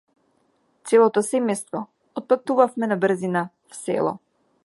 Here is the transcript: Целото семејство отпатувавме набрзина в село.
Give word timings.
Целото 0.91 1.23
семејство 1.27 1.83
отпатувавме 2.21 2.91
набрзина 2.93 3.47
в 3.75 3.81
село. 3.85 4.17